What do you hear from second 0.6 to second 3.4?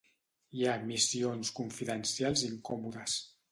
ha missions confidencials incòmodes.